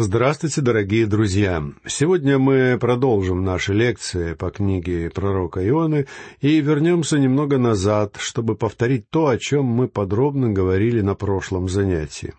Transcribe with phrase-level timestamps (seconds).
[0.00, 1.60] Здравствуйте, дорогие друзья!
[1.84, 6.06] Сегодня мы продолжим наши лекции по книге пророка Ионы
[6.40, 12.34] и вернемся немного назад, чтобы повторить то, о чем мы подробно говорили на прошлом занятии.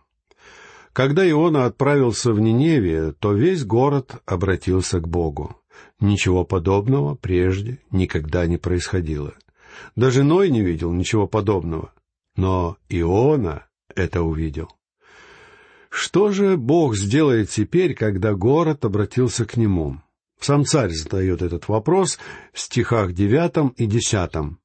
[0.93, 5.57] Когда Иона отправился в Ниневию, то весь город обратился к Богу.
[5.99, 9.33] Ничего подобного прежде никогда не происходило.
[9.97, 11.91] Даже Ной не видел ничего подобного.
[12.37, 14.69] Но Иона это увидел.
[15.90, 20.02] Что же Бог сделает теперь, когда город обратился к нему?
[20.39, 22.17] Сам царь задает этот вопрос
[22.53, 24.59] в стихах девятом и десятом.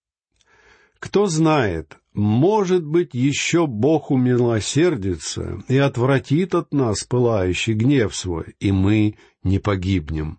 [0.99, 8.71] Кто знает, может быть, еще Бог умилосердится и отвратит от нас пылающий гнев свой, и
[8.71, 10.39] мы не погибнем.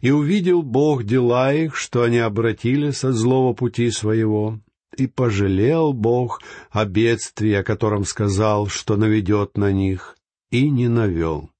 [0.00, 4.60] И увидел Бог дела их, что они обратились от злого пути своего,
[5.00, 10.16] и пожалел Бог о бедствии, о котором сказал, что наведет на них,
[10.50, 11.50] и не навел.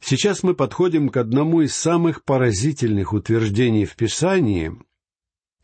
[0.00, 4.72] Сейчас мы подходим к одному из самых поразительных утверждений в Писании.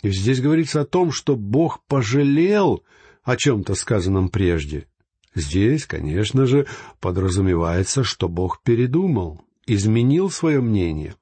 [0.02, 2.84] Здесь говорится о том, что Бог пожалел
[3.22, 4.86] о чем-то сказанном прежде.
[5.34, 6.66] Здесь, конечно же,
[7.00, 11.14] подразумевается, что Бог передумал, изменил свое мнение.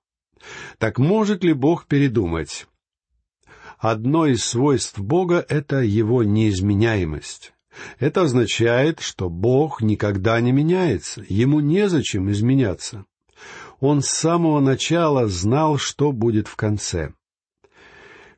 [0.79, 2.67] Так может ли Бог передумать?
[3.85, 7.53] Одно из свойств Бога— это его неизменяемость.
[7.99, 13.05] Это означает, что Бог никогда не меняется, ему незачем изменяться.
[13.81, 17.13] Он с самого начала знал, что будет в конце.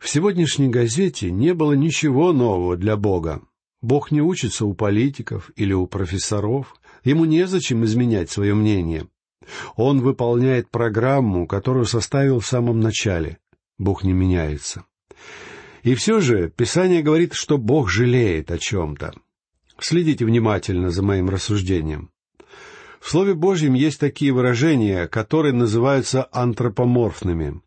[0.01, 3.41] В сегодняшней газете не было ничего нового для Бога.
[3.81, 6.75] Бог не учится у политиков или у профессоров,
[7.05, 9.07] ему незачем изменять свое мнение.
[9.77, 13.39] Он выполняет программу, которую составил в самом начале.
[13.79, 14.85] Бог не меняется.
[15.83, 19.15] И все же Писание говорит, что Бог жалеет о чем-то.
[19.79, 22.11] Следите внимательно за моим рассуждением.
[23.01, 27.61] В Слове Божьем есть такие выражения, которые называются антропоморфными.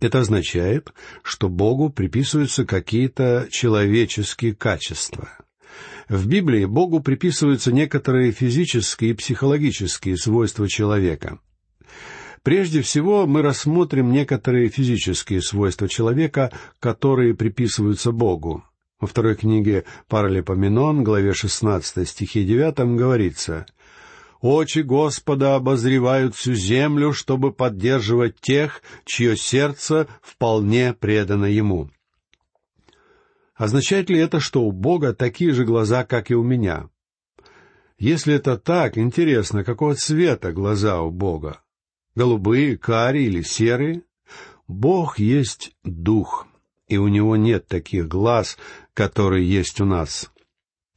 [0.00, 0.92] Это означает,
[1.22, 5.28] что Богу приписываются какие-то человеческие качества.
[6.08, 11.40] В Библии Богу приписываются некоторые физические и психологические свойства человека.
[12.46, 18.62] Прежде всего мы рассмотрим некоторые физические свойства человека, которые приписываются Богу.
[19.00, 23.66] Во второй книге Паралипоменон, главе 16 стихе 9 говорится
[24.40, 31.90] «Очи Господа обозревают всю землю, чтобы поддерживать тех, чье сердце вполне предано Ему».
[33.56, 36.90] Означает ли это, что у Бога такие же глаза, как и у меня?
[37.98, 41.60] Если это так, интересно, какого цвета глаза у Бога?
[42.16, 44.02] Голубые, карие или серые.
[44.66, 46.48] Бог есть дух,
[46.88, 48.58] и у него нет таких глаз,
[48.94, 50.32] которые есть у нас.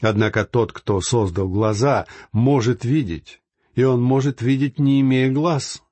[0.01, 3.41] Однако тот, кто создал глаза, может видеть,
[3.75, 5.83] и он может видеть, не имея глаз.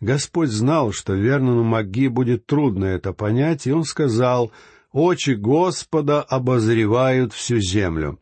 [0.00, 4.52] Господь знал, что верному Маги будет трудно это понять, и он сказал,
[4.92, 8.18] «Очи Господа обозревают всю землю».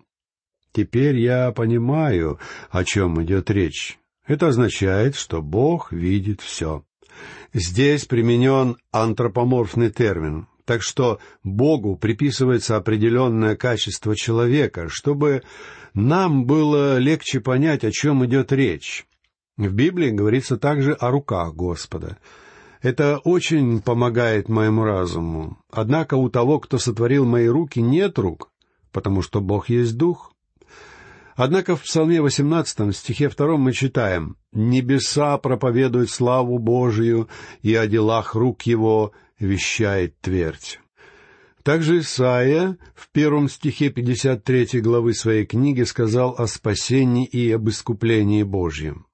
[0.72, 2.38] Теперь я понимаю,
[2.70, 3.99] о чем идет речь.
[4.30, 6.84] Это означает, что Бог видит все.
[7.52, 15.42] Здесь применен антропоморфный термин, так что Богу приписывается определенное качество человека, чтобы
[15.94, 19.04] нам было легче понять, о чем идет речь.
[19.56, 22.16] В Библии говорится также о руках Господа.
[22.82, 25.58] Это очень помогает моему разуму.
[25.72, 28.52] Однако у того, кто сотворил мои руки, нет рук,
[28.92, 30.29] потому что Бог есть Дух.
[31.36, 37.28] Однако в Псалме 18 стихе 2 мы читаем «Небеса проповедуют славу Божию,
[37.62, 40.80] и о делах рук его вещает твердь».
[41.62, 48.42] Также Исаия в первом стихе 53 главы своей книги сказал о спасении и об искуплении
[48.42, 49.06] Божьем.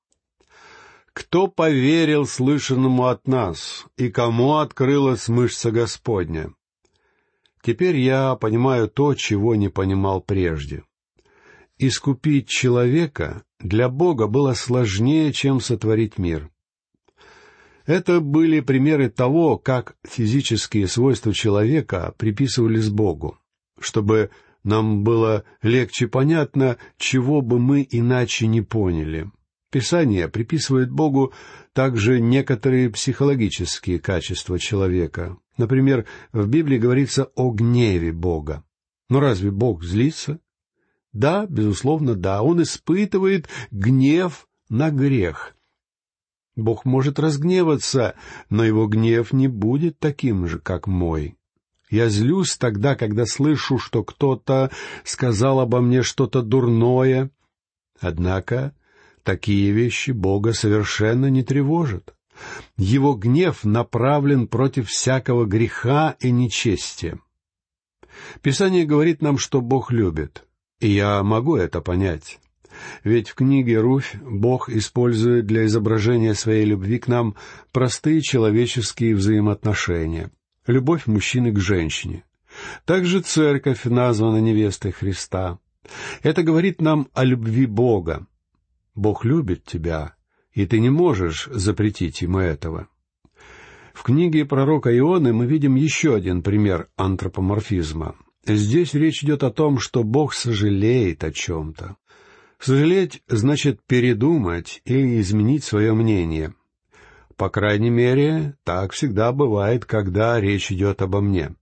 [1.13, 6.53] «Кто поверил слышанному от нас, и кому открылась мышца Господня?»
[7.63, 10.85] Теперь я понимаю то, чего не понимал прежде.
[11.79, 16.51] Искупить человека для Бога было сложнее, чем сотворить мир.
[17.85, 23.39] Это были примеры того, как физические свойства человека приписывались Богу,
[23.79, 24.31] чтобы
[24.65, 29.31] нам было легче понятно, чего бы мы иначе не поняли.
[29.71, 31.35] Писание приписывает Богу
[31.75, 35.37] также некоторые психологические качества человека.
[35.59, 38.65] Например, в Библии говорится о гневе Бога.
[39.11, 40.41] Но разве Бог злится?
[41.17, 45.57] Да, безусловно, да, он испытывает гнев на грех.
[46.57, 48.17] Бог может разгневаться,
[48.51, 51.37] но его гнев не будет таким же, как мой.
[51.89, 54.71] Я злюсь тогда, когда слышу, что кто-то
[55.05, 57.31] сказал обо мне что-то дурное.
[58.01, 58.75] Однако
[59.27, 62.15] Такие вещи Бога совершенно не тревожат.
[62.77, 67.19] Его гнев направлен против всякого греха и нечестия.
[68.41, 70.47] Писание говорит нам, что Бог любит,
[70.81, 72.39] и я могу это понять.
[73.05, 77.35] Ведь в книге «Руфь» Бог использует для изображения своей любви к нам
[77.73, 80.31] простые человеческие взаимоотношения,
[80.67, 82.25] любовь мужчины к женщине.
[82.85, 85.59] Также церковь названа невестой Христа.
[86.23, 88.27] Это говорит нам о любви Бога.
[88.95, 90.15] Бог любит тебя,
[90.53, 92.89] и ты не можешь запретить ему этого.
[93.93, 98.17] В книге пророка Ионы мы видим еще один пример антропоморфизма.
[98.47, 101.97] Здесь речь идет о том, что Бог сожалеет о чем-то.
[102.61, 106.55] Сожалеть значит передумать или изменить свое мнение.
[107.37, 111.55] По крайней мере, так всегда бывает, когда речь идет обо мне.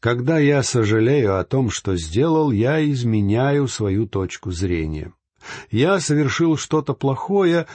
[0.00, 5.12] Когда я сожалею о том, что сделал, я изменяю свою точку зрения.
[5.70, 7.66] Я совершил что-то плохое,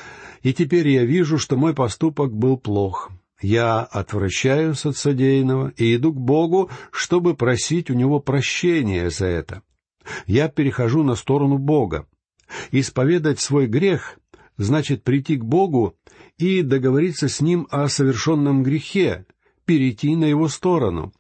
[0.42, 3.12] и теперь я вижу, что мой поступок был плох.
[3.44, 9.62] Я отвращаюсь от содеянного и иду к Богу, чтобы просить у Него прощения за это.
[10.26, 12.08] Я перехожу на сторону Бога.
[12.72, 14.18] Исповедать свой грех
[14.56, 15.98] значит прийти к Богу
[16.38, 19.26] и договориться с Ним о совершенном грехе,
[19.66, 21.12] перейти на Его сторону.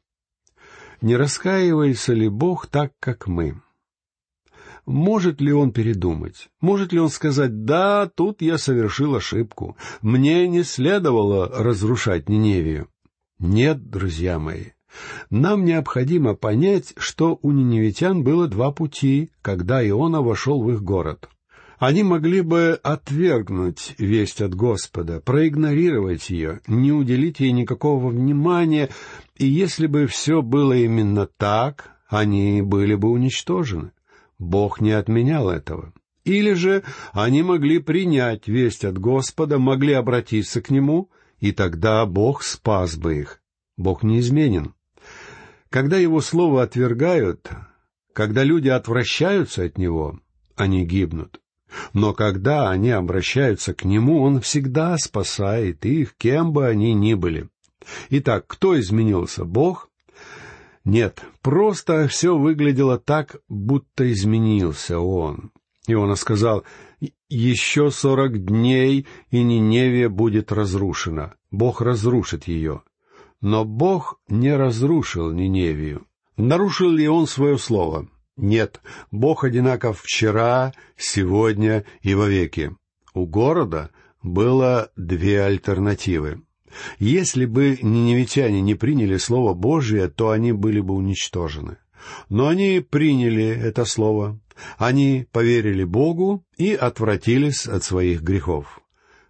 [1.01, 3.59] Не раскаивается ли Бог так, как мы?
[4.85, 6.49] Может ли он передумать?
[6.59, 12.89] Может ли он сказать, да, тут я совершил ошибку, мне не следовало разрушать Ниневию?
[13.39, 14.71] Нет, друзья мои,
[15.29, 21.29] нам необходимо понять, что у ниневитян было два пути, когда Иона вошел в их город.
[21.79, 28.89] Они могли бы отвергнуть весть от Господа, проигнорировать ее, не уделить ей никакого внимания,
[29.37, 33.91] и если бы все было именно так, они были бы уничтожены.
[34.39, 35.93] Бог не отменял этого.
[36.23, 41.09] Или же они могли принять весть от Господа, могли обратиться к Нему,
[41.39, 43.41] и тогда Бог спас бы их.
[43.77, 44.73] Бог неизменен.
[45.69, 47.49] Когда Его Слово отвергают,
[48.13, 50.19] когда люди отвращаются от Него,
[50.55, 51.41] они гибнут.
[51.93, 57.49] Но когда они обращаются к Нему, Он всегда спасает их, кем бы они ни были.
[58.09, 59.89] Итак, кто изменился, Бог
[60.85, 65.51] нет, просто все выглядело так, будто изменился он.
[65.87, 66.63] Иона сказал,
[67.29, 71.35] «Еще сорок дней, и Ниневия будет разрушена.
[71.51, 72.83] Бог разрушит ее».
[73.43, 76.07] Но Бог не разрушил Ниневию.
[76.37, 78.07] Нарушил ли он свое слово?
[78.37, 78.79] Нет,
[79.11, 82.73] Бог одинаков вчера, сегодня и вовеки.
[83.13, 83.89] У города
[84.23, 86.41] было две альтернативы.
[86.99, 91.77] Если бы ниневитяне не приняли Слово Божие, то они были бы уничтожены.
[92.29, 94.39] Но они приняли это Слово,
[94.77, 98.79] они поверили Богу и отвратились от своих грехов.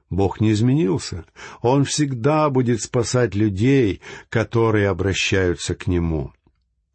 [0.09, 1.25] Бог не изменился.
[1.61, 6.33] Он всегда будет спасать людей, которые обращаются к Нему.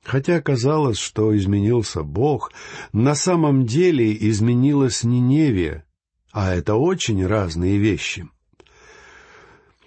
[0.05, 2.53] Хотя казалось, что изменился Бог,
[2.93, 5.85] на самом деле изменилась Ниневия,
[6.33, 8.29] а это очень разные вещи.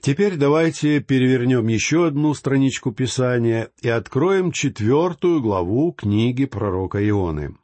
[0.02, 7.56] Теперь давайте перевернем еще одну страничку Писания и откроем четвертую главу книги пророка Ионы.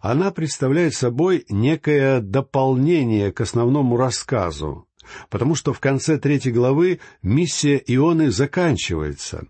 [0.00, 4.88] Она представляет собой некое дополнение к основному рассказу,
[5.28, 9.46] потому что в конце третьей главы миссия Ионы заканчивается.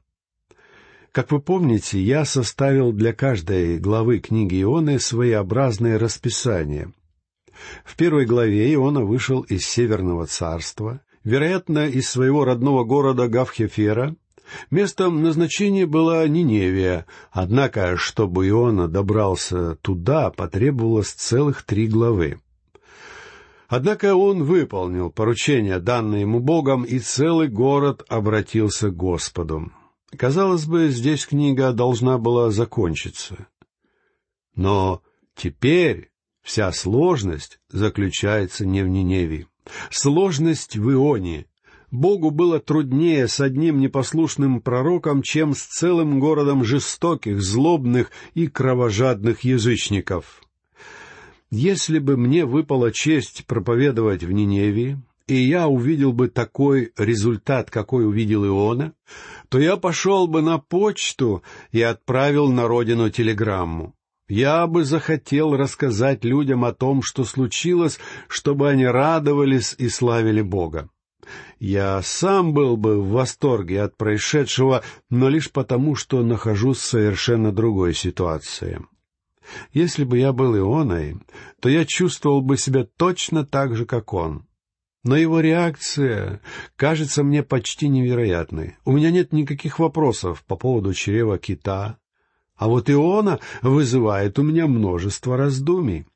[1.13, 6.93] Как вы помните, я составил для каждой главы книги Ионы своеобразное расписание.
[7.85, 14.17] В первой главе Иона вышел из Северного царства, вероятно, из своего родного города Гавхефера.
[14.71, 22.41] Местом назначения была Ниневия, однако, чтобы Иона добрался туда, потребовалось целых три главы.
[23.69, 29.71] Однако он выполнил поручение, данное ему Богом, и целый город обратился к Господу.
[30.17, 33.49] Казалось бы, здесь книга должна была закончиться.
[34.55, 35.03] Но
[35.37, 39.47] теперь вся сложность заключается не в Ниневии.
[39.91, 41.47] Сложность в Ионе.
[41.91, 49.41] Богу было труднее с одним непослушным пророком, чем с целым городом жестоких, злобных и кровожадных
[49.41, 50.43] язычников.
[51.51, 58.07] Если бы мне выпала честь проповедовать в Ниневии, и я увидел бы такой результат, какой
[58.07, 58.95] увидел Иона,
[59.49, 63.95] то я пошел бы на почту и отправил на родину телеграмму.
[64.29, 70.91] Я бы захотел рассказать людям о том, что случилось, чтобы они радовались и славили Бога.
[71.59, 77.53] Я сам был бы в восторге от происшедшего, но лишь потому, что нахожусь в совершенно
[77.53, 78.81] другой ситуации.
[79.73, 81.17] Если бы я был Ионой,
[81.61, 84.47] то я чувствовал бы себя точно так же, как он.
[85.05, 86.43] Но его реакция
[86.77, 88.77] кажется мне почти невероятной.
[88.85, 91.99] У меня нет никаких вопросов по поводу чрева кита,
[92.59, 96.07] а вот Иона вызывает у меня множество раздумий.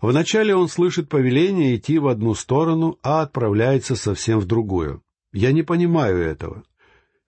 [0.00, 5.02] Вначале он слышит повеление идти в одну сторону, а отправляется совсем в другую.
[5.32, 6.62] Я не понимаю этого.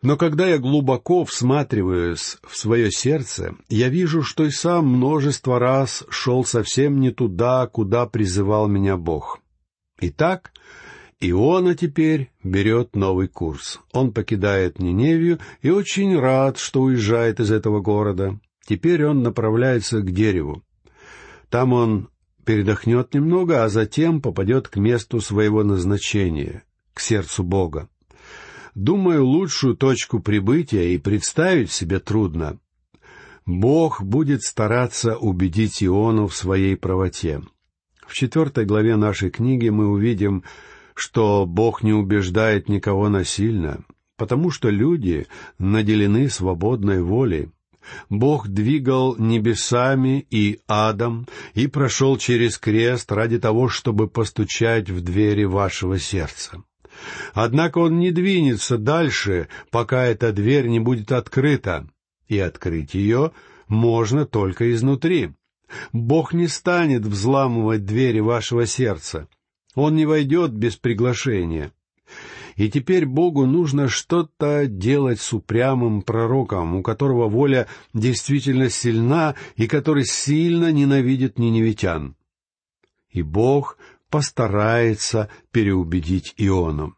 [0.02, 6.04] Но когда я глубоко всматриваюсь в свое сердце, я вижу, что и сам множество раз
[6.08, 9.40] шел совсем не туда, куда призывал меня Бог.
[10.00, 10.52] Итак,
[11.20, 13.80] Иона теперь берет новый курс.
[13.92, 18.40] Он покидает Ниневию и очень рад, что уезжает из этого города.
[18.66, 20.62] Теперь он направляется к дереву.
[21.50, 22.08] Там он
[22.46, 27.90] передохнет немного, а затем попадет к месту своего назначения, к сердцу Бога.
[28.74, 32.58] Думаю, лучшую точку прибытия и представить себе трудно.
[33.44, 37.42] Бог будет стараться убедить Иону в своей правоте.
[38.06, 40.44] В четвертой главе нашей книги мы увидим,
[41.00, 43.80] что Бог не убеждает никого насильно,
[44.16, 45.26] потому что люди
[45.58, 47.50] наделены свободной волей.
[48.10, 55.44] Бог двигал небесами и адом и прошел через крест ради того, чтобы постучать в двери
[55.44, 56.62] вашего сердца.
[57.32, 61.88] Однако он не двинется дальше, пока эта дверь не будет открыта,
[62.28, 63.32] и открыть ее
[63.68, 65.30] можно только изнутри.
[65.94, 69.28] Бог не станет взламывать двери вашего сердца.
[69.74, 71.72] Он не войдет без приглашения.
[72.56, 79.66] И теперь Богу нужно что-то делать с упрямым пророком, у которого воля действительно сильна и
[79.66, 82.16] который сильно ненавидит ниневитян.
[83.10, 83.78] И Бог
[84.10, 86.96] постарается переубедить Иону.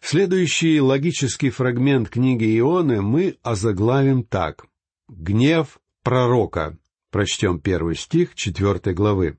[0.00, 4.66] Следующий логический фрагмент книги Ионы мы озаглавим так.
[5.08, 6.76] «Гнев пророка».
[7.10, 9.38] Прочтем первый стих четвертой главы.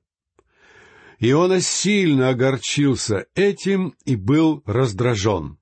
[1.26, 5.58] Иона сильно огорчился этим и был раздражен.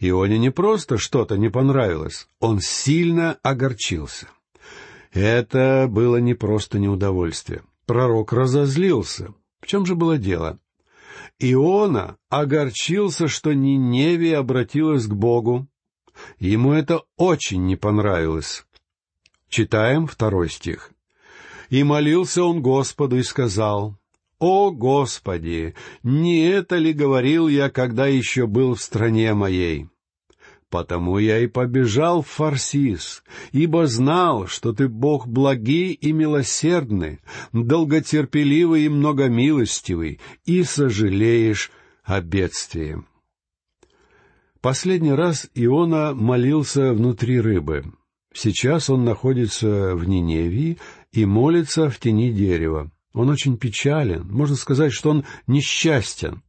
[0.00, 4.26] Ионе не просто что-то не понравилось, он сильно огорчился.
[5.12, 7.62] Это было не просто неудовольствие.
[7.84, 9.32] Пророк разозлился.
[9.60, 10.58] В чем же было дело?
[11.38, 15.68] Иона огорчился, что Ниневия обратилась к Богу.
[16.40, 18.66] Ему это очень не понравилось.
[19.48, 20.90] Читаем второй стих.
[21.70, 23.96] «И молился он Господу и сказал,
[24.38, 29.88] «О, Господи, не это ли говорил я, когда еще был в стране моей?»
[30.68, 37.20] Потому я и побежал в Фарсис, ибо знал, что ты Бог благий и милосердный,
[37.52, 41.70] долготерпеливый и многомилостивый, и сожалеешь
[42.02, 43.02] о бедствии.
[44.60, 47.84] Последний раз Иона молился внутри рыбы.
[48.34, 50.78] Сейчас он находится в Ниневии
[51.12, 52.90] и молится в тени дерева.
[53.16, 56.42] Он очень печален, можно сказать, что он несчастен.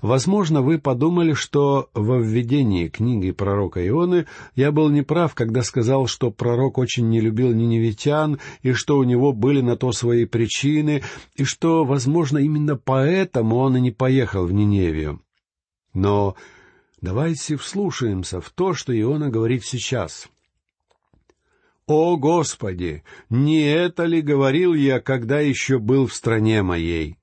[0.00, 4.26] Возможно, вы подумали, что во введении книги пророка Ионы
[4.56, 9.34] я был неправ, когда сказал, что пророк очень не любил ниневитян, и что у него
[9.34, 11.02] были на то свои причины,
[11.36, 15.20] и что, возможно, именно поэтому он и не поехал в Ниневию.
[15.92, 16.34] Но
[17.02, 20.30] давайте вслушаемся в то, что Иона говорит сейчас.
[21.92, 23.02] «О, Господи!
[23.30, 27.16] Не это ли говорил я, когда еще был в стране моей?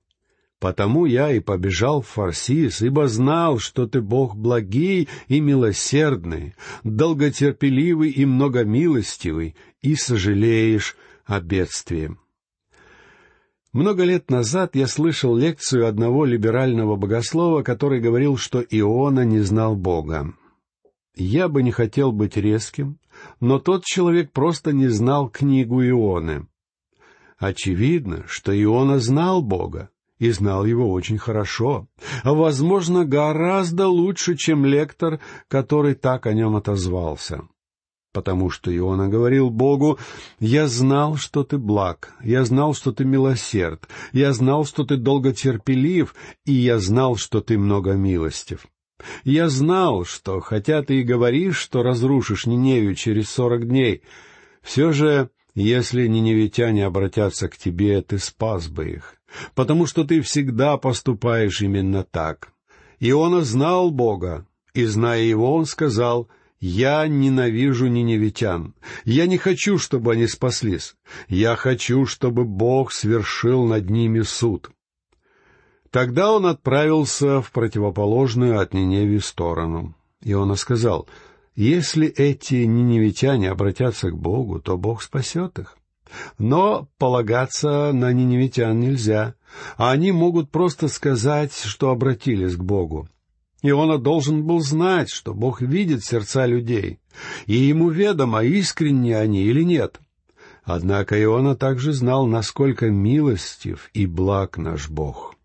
[0.59, 8.09] Потому я и побежал в Фарсис, ибо знал, что ты Бог благий и милосердный, долготерпеливый
[8.09, 12.17] и многомилостивый, и сожалеешь о бедствии».
[13.71, 19.77] Много лет назад я слышал лекцию одного либерального богослова, который говорил, что Иона не знал
[19.77, 20.33] Бога.
[21.15, 22.99] Я бы не хотел быть резким,
[23.39, 26.47] но тот человек просто не знал книгу Ионы.
[27.37, 31.87] Очевидно, что Иона знал Бога и знал его очень хорошо,
[32.23, 37.47] а, возможно, гораздо лучше, чем лектор, который так о нем отозвался.
[38.13, 39.99] Потому что Иона говорил Богу,
[40.39, 46.15] «Я знал, что ты благ, я знал, что ты милосерд, я знал, что ты долготерпелив,
[46.45, 48.65] и я знал, что ты многомилостив».
[49.23, 54.01] Я знал, что, хотя ты и говоришь, что разрушишь Ниневию через сорок дней,
[54.61, 59.15] все же, если ниневитяне обратятся к тебе, ты спас бы их,
[59.55, 62.49] потому что ты всегда поступаешь именно так.
[62.99, 68.73] Иона знал Бога, и, зная его, он сказал, «Я ненавижу ниневитян.
[69.05, 70.95] Я не хочу, чтобы они спаслись.
[71.27, 74.71] Я хочу, чтобы Бог свершил над ними суд».
[75.91, 79.95] Тогда он отправился в противоположную от Ниневи сторону.
[80.21, 81.07] И он сказал,
[81.55, 85.77] «Если эти ниневитяне обратятся к Богу, то Бог спасет их».
[86.37, 89.35] Но полагаться на ниневитян нельзя,
[89.75, 93.09] а они могут просто сказать, что обратились к Богу.
[93.61, 96.99] Иона должен был знать, что Бог видит сердца людей,
[97.45, 99.99] и ему ведомо, искренне они или нет.
[100.63, 105.36] Однако Иона также знал, насколько милостив и благ наш Бог.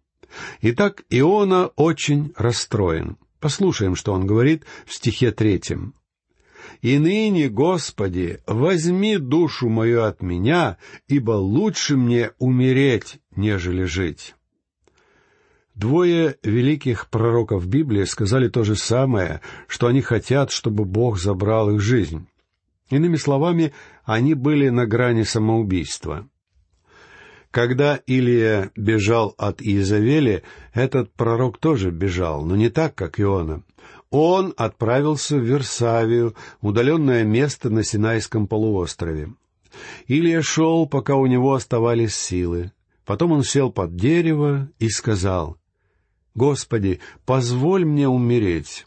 [0.61, 3.17] Итак, Иона очень расстроен.
[3.41, 5.95] Послушаем, что он говорит в стихе третьем.
[6.81, 14.35] «И ныне, Господи, возьми душу мою от меня, ибо лучше мне умереть, нежели жить».
[15.75, 21.81] Двое великих пророков Библии сказали то же самое, что они хотят, чтобы Бог забрал их
[21.81, 22.27] жизнь.
[22.91, 23.73] Иными словами,
[24.05, 26.29] они были на грани самоубийства.
[27.53, 30.43] Когда Илия бежал от Иезавели,
[30.73, 33.63] этот пророк тоже бежал, но не так, как Иона.
[34.09, 39.35] Он отправился в Версавию, удаленное место на Синайском полуострове.
[40.07, 42.73] Илия шел, пока у него оставались силы.
[43.05, 45.59] Потом он сел под дерево и сказал,
[46.35, 48.87] «Господи, позволь мне умереть».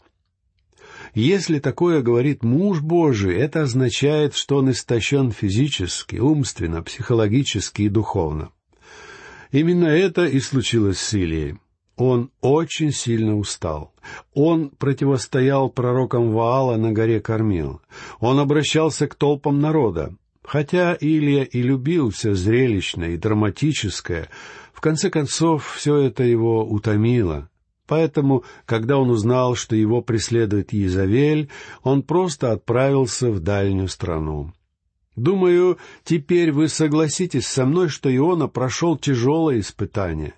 [1.14, 8.50] Если такое говорит муж Божий, это означает, что он истощен физически, умственно, психологически и духовно.
[9.50, 11.58] Именно это и случилось с Илией.
[11.96, 13.94] Он очень сильно устал.
[14.34, 17.80] Он противостоял пророкам Ваала на горе Кормил.
[18.20, 20.14] Он обращался к толпам народа.
[20.44, 24.28] Хотя Илия и любил все зрелищное и драматическое,
[24.72, 27.48] в конце концов все это его утомило.
[27.86, 31.48] Поэтому, когда он узнал, что его преследует Езавель,
[31.82, 34.52] он просто отправился в дальнюю страну.
[35.16, 40.34] Думаю, теперь вы согласитесь со мной, что Иона прошел тяжелое испытание.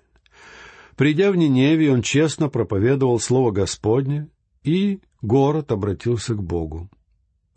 [0.95, 4.29] Придя в Ниневию, он честно проповедовал Слово Господне,
[4.63, 6.89] и город обратился к Богу.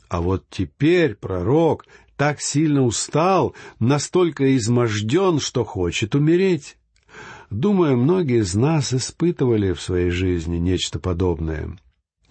[0.08, 1.86] А вот теперь пророк
[2.16, 6.76] так сильно устал, настолько изможден, что хочет умереть.
[7.50, 11.76] Думаю, многие из нас испытывали в своей жизни нечто подобное.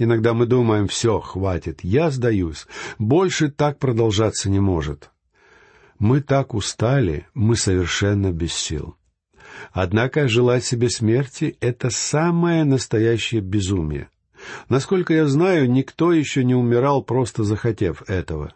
[0.03, 2.65] Иногда мы думаем, все, хватит, я сдаюсь,
[2.97, 5.11] больше так продолжаться не может.
[5.99, 8.95] Мы так устали, мы совершенно без сил.
[9.71, 14.09] Однако желать себе смерти— это самое настоящее безумие.
[14.69, 18.55] Насколько я знаю, никто еще не умирал, просто захотев этого.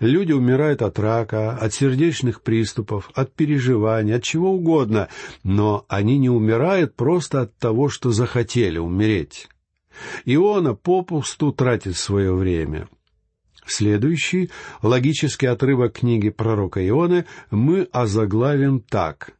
[0.00, 5.08] Люди умирают от рака, от сердечных приступов, от переживаний, от чего угодно,
[5.44, 9.50] но они не умирают просто от того, что захотели умереть.
[10.24, 12.88] Иона попусту тратит свое время.
[13.66, 14.50] Следующий
[14.82, 19.32] логический отрывок книги пророка Ионы мы озаглавим так.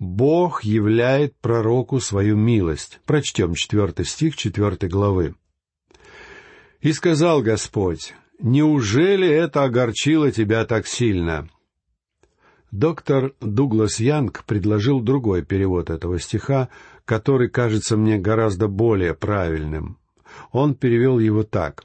[0.00, 3.00] «Бог являет пророку свою милость».
[3.06, 5.36] Прочтем четвертый стих четвертой главы.
[6.80, 11.48] «И сказал Господь, неужели это огорчило тебя так сильно?»
[12.72, 16.70] Доктор Дуглас Янг предложил другой перевод этого стиха,
[17.04, 19.98] который кажется мне гораздо более правильным.
[20.50, 21.84] Он перевел его так.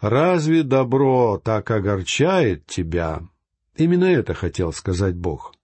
[0.00, 3.22] «Разве добро так огорчает тебя?»
[3.76, 5.54] Именно это хотел сказать Бог.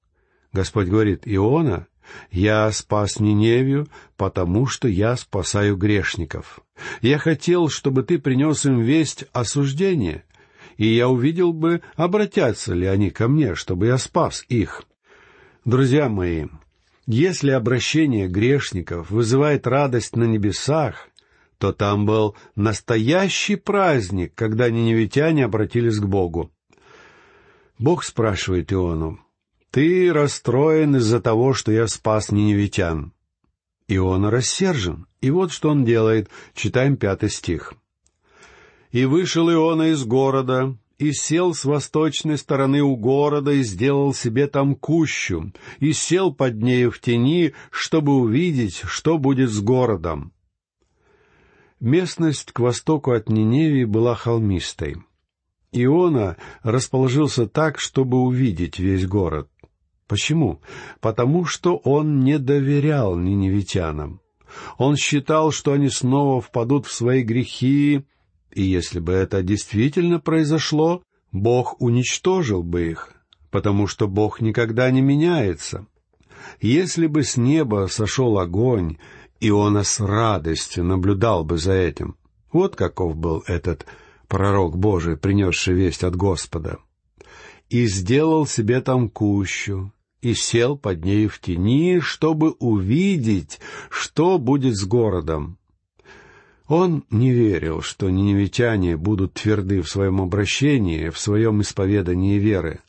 [0.52, 1.88] Господь говорит, «Иона,
[2.30, 6.60] я спас Ниневию, потому что я спасаю грешников.
[7.00, 10.24] Я хотел, чтобы ты принес им весть осуждения,
[10.76, 14.84] и я увидел бы, обратятся ли они ко мне, чтобы я спас их.
[15.64, 16.46] Друзья мои,
[17.06, 21.08] если обращение грешников вызывает радость на небесах,
[21.58, 26.50] то там был настоящий праздник, когда ниневитяне обратились к Богу.
[27.78, 29.20] Бог спрашивает Иону,
[29.70, 33.12] «Ты расстроен из-за того, что я спас ниневитян?»
[33.88, 37.74] Иона рассержен, и вот что он делает, читаем пятый стих.
[38.92, 44.46] «И вышел Иона из города, и сел с восточной стороны у города и сделал себе
[44.46, 50.32] там кущу, и сел под нею в тени, чтобы увидеть, что будет с городом.
[51.78, 54.96] Местность к востоку от Ниневии была холмистой.
[55.72, 59.50] Иона расположился так, чтобы увидеть весь город.
[60.06, 60.62] Почему?
[61.00, 64.20] Потому что он не доверял ниневитянам.
[64.78, 68.04] Он считал, что они снова впадут в свои грехи,
[68.54, 73.12] и если бы это действительно произошло, Бог уничтожил бы их,
[73.50, 75.86] потому что Бог никогда не меняется.
[76.60, 78.98] Если бы с неба сошел огонь,
[79.40, 82.16] Иона с радостью наблюдал бы за этим.
[82.52, 83.86] Вот каков был этот
[84.28, 86.78] пророк Божий, принесший весть от Господа.
[87.68, 89.90] «И сделал себе там кущу,
[90.20, 93.58] и сел под нею в тени, чтобы увидеть,
[93.90, 95.58] что будет с городом.
[96.66, 102.80] Он не верил, что ниневитяне будут тверды в своем обращении, в своем исповедании веры.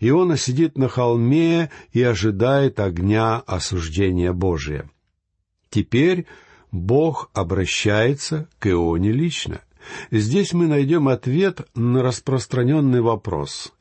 [0.00, 4.90] Иона сидит на холме и ожидает огня осуждения Божия.
[5.70, 6.26] Теперь
[6.72, 9.60] Бог обращается к Ионе лично.
[10.10, 13.72] Здесь мы найдем ответ на распространенный вопрос.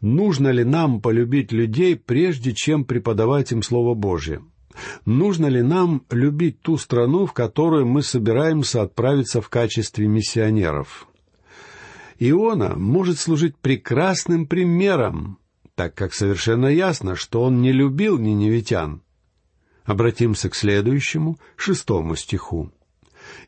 [0.00, 4.42] Нужно ли нам полюбить людей, прежде чем преподавать им Слово Божье?
[5.04, 11.06] Нужно ли нам любить ту страну, в которую мы собираемся отправиться в качестве миссионеров?
[12.18, 15.38] Иона может служить прекрасным примером,
[15.74, 19.02] так как совершенно ясно, что он не любил ниневитян.
[19.84, 22.70] Обратимся к следующему, шестому стиху.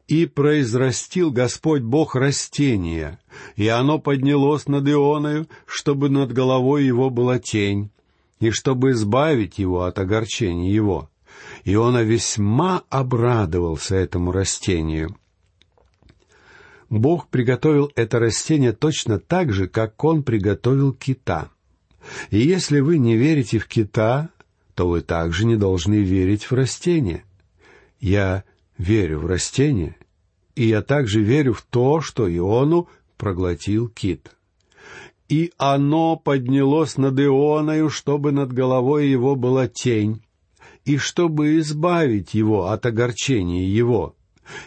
[0.08, 3.18] «И произрастил Господь Бог растение,
[3.56, 7.90] и оно поднялось над Ионою, чтобы над головой его была тень,
[8.40, 11.10] и чтобы избавить его от огорчения его.
[11.64, 15.16] Иона весьма обрадовался этому растению.
[16.90, 21.48] Бог приготовил это растение точно так же, как Он приготовил кита.
[22.30, 24.30] И если вы не верите в кита,
[24.74, 27.24] то вы также не должны верить в растение.
[28.00, 28.44] Я
[28.76, 29.96] верю в растение,
[30.54, 34.32] и я также верю в то, что Иону проглотил кит.
[35.28, 40.22] И оно поднялось над Ионою, чтобы над головой его была тень,
[40.84, 44.16] и чтобы избавить его от огорчения его.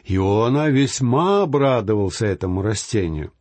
[0.05, 3.31] Иона весьма обрадовался этому растению.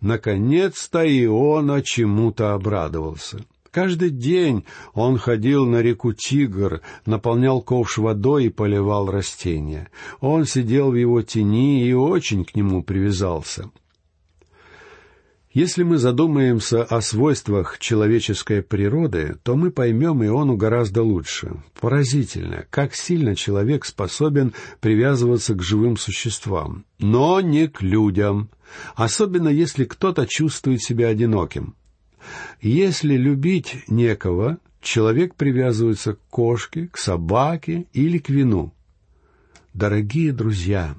[0.00, 3.44] Наконец-то Иона чему-то обрадовался.
[3.70, 4.64] Каждый день
[4.94, 9.90] он ходил на реку Тигр, наполнял ковш водой и поливал растения.
[10.20, 13.70] Он сидел в его тени и очень к нему привязался.
[15.52, 21.56] Если мы задумаемся о свойствах человеческой природы, то мы поймем Иону гораздо лучше.
[21.80, 28.48] Поразительно, как сильно человек способен привязываться к живым существам, но не к людям,
[28.94, 31.74] особенно если кто-то чувствует себя одиноким.
[32.60, 38.72] Если любить некого, человек привязывается к кошке, к собаке или к вину.
[39.74, 40.94] Дорогие друзья,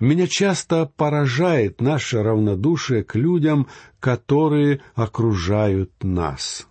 [0.00, 3.68] меня часто поражает наше равнодушие к людям,
[4.00, 6.66] которые окружают нас.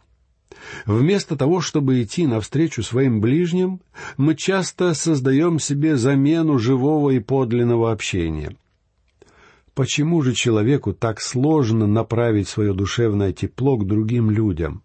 [0.86, 3.82] Вместо того, чтобы идти навстречу своим ближним,
[4.18, 8.56] мы часто создаем себе замену живого и подлинного общения.
[9.74, 14.84] Почему же человеку так сложно направить свое душевное тепло к другим людям?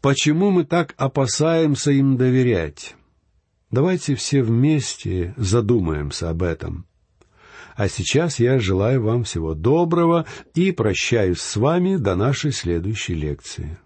[0.00, 2.96] Почему мы так опасаемся им доверять?
[3.70, 6.85] Давайте все вместе задумаемся об этом.
[7.76, 13.78] А сейчас я желаю вам всего доброго и прощаюсь с вами до нашей следующей лекции.